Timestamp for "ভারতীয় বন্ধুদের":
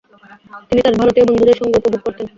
0.99-1.57